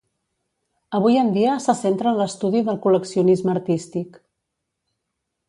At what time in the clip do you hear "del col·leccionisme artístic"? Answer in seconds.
2.71-4.19